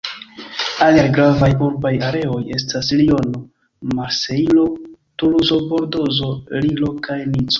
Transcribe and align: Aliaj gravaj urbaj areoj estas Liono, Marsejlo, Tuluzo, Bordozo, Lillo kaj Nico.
Aliaj 0.85 1.09
gravaj 1.17 1.49
urbaj 1.65 1.91
areoj 2.07 2.39
estas 2.55 2.89
Liono, 3.01 3.43
Marsejlo, 3.99 4.65
Tuluzo, 5.23 5.59
Bordozo, 5.75 6.31
Lillo 6.65 6.93
kaj 7.09 7.19
Nico. 7.27 7.47